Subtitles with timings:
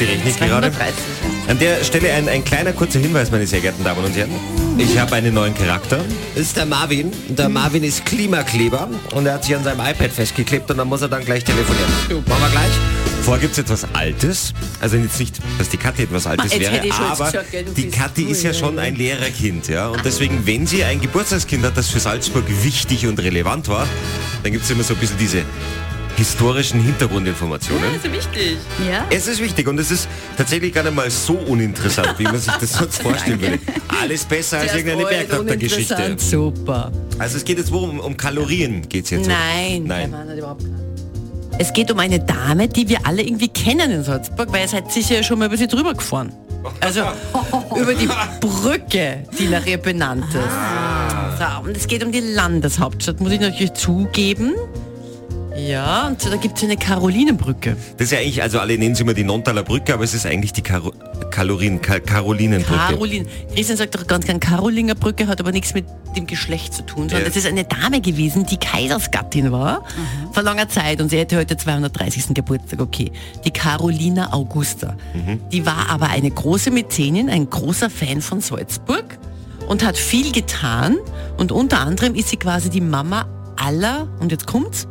[0.00, 0.70] die rechne ich gerade.
[0.70, 0.94] 230.
[1.48, 4.30] An der Stelle ein, ein kleiner kurzer Hinweis, meine sehr geehrten Damen und Herren.
[4.76, 6.04] Ich habe einen neuen Charakter.
[6.34, 7.10] Das ist der Marvin.
[7.28, 11.02] Der Marvin ist Klimakleber und er hat sich an seinem iPad festgeklebt und dann muss
[11.02, 11.90] er dann gleich telefonieren.
[12.28, 12.70] Machen wir gleich.
[13.22, 14.54] Vorher gibt es etwas Altes.
[14.80, 17.88] Also jetzt nicht, dass die Kathi etwas Altes jetzt wäre, aber gesagt, gell, du die
[17.88, 19.68] Kathi ist ja schon ein Lehrerkind.
[19.68, 19.88] Ja?
[19.88, 23.86] Und deswegen, wenn sie ein Geburtstagskind hat, das für Salzburg wichtig und relevant war,
[24.42, 25.42] dann gibt es immer so ein bisschen diese
[26.18, 27.84] historischen Hintergrundinformationen.
[27.94, 28.56] Das ist wichtig.
[28.90, 29.06] Ja?
[29.08, 32.52] Es ist wichtig und es ist tatsächlich gar nicht mal so uninteressant, wie man sich
[32.54, 33.60] das sonst vorstellen würde.
[34.02, 36.16] Alles besser als irgendeine Bergdoktor-Geschichte.
[36.18, 36.90] Super.
[37.20, 38.00] Also es geht jetzt worum?
[38.00, 39.28] Um Kalorien geht es jetzt.
[39.28, 40.12] Nein, Nein.
[41.56, 44.90] Es geht um eine Dame, die wir alle irgendwie kennen in Salzburg, weil ihr seid
[44.90, 46.32] sicher schon mal über sie drüber gefahren.
[46.80, 47.02] Also
[47.76, 48.08] über die
[48.40, 51.38] Brücke, die nach ihr benannt ist.
[51.38, 54.54] So, und es geht um die Landeshauptstadt, muss ich natürlich zugeben.
[55.58, 57.76] Ja, und da gibt es eine Karolinenbrücke.
[57.96, 60.24] Das ist ja eigentlich, also alle nennen sie immer die Nontaler Brücke, aber es ist
[60.26, 60.92] eigentlich die Karo
[61.30, 62.78] Kalorien, Ka Karolinenbrücke.
[62.78, 63.26] Carolin.
[63.54, 65.84] Christian sagt doch ganz gern Karolinger Brücke, hat aber nichts mit
[66.16, 67.28] dem Geschlecht zu tun, sondern Ja.
[67.28, 69.84] es ist eine Dame gewesen, die Kaisersgattin war,
[70.32, 72.34] vor langer Zeit und sie hätte heute 230.
[72.34, 73.12] Geburtstag, okay.
[73.44, 74.96] Die Carolina Augusta.
[75.52, 79.18] Die war aber eine große Mäzenin, ein großer Fan von Salzburg
[79.68, 80.96] und hat viel getan
[81.36, 84.86] und unter anderem ist sie quasi die Mama aller, und jetzt kommt's,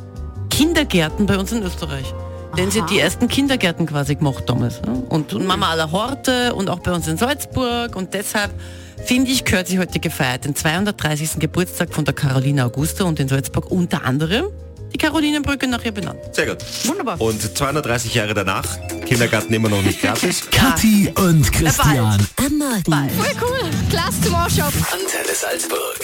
[0.57, 2.11] Kindergärten bei uns in Österreich.
[2.57, 4.81] Denn sie hat die ersten Kindergärten quasi gemacht damals.
[4.81, 5.03] Ne?
[5.07, 7.95] Und, und Mama aller Horte und auch bei uns in Salzburg.
[7.95, 8.49] Und deshalb
[9.05, 10.45] finde ich, gehört sie heute gefeiert.
[10.45, 11.37] Den 230.
[11.37, 14.47] Geburtstag von der Carolina Augusta und in Salzburg unter anderem
[14.91, 16.17] die Carolinenbrücke nach ihr benannt.
[16.31, 16.57] Sehr gut.
[16.85, 17.21] Wunderbar.
[17.21, 18.65] Und 230 Jahre danach,
[19.05, 20.41] Kindergarten immer noch nicht gratis.
[20.51, 22.19] Kathi und Christian.
[23.11, 23.69] Voll cool.
[23.91, 24.73] Klasse zum Anschauen.
[24.91, 25.99] Antenne Salzburg.